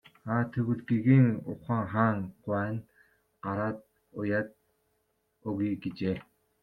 [0.31, 1.27] Аа тэгвэл гэгээн
[1.91, 2.85] хаан гуай нь
[3.43, 3.77] гараад
[4.19, 4.49] уяад
[5.47, 6.15] өгье гэжээ.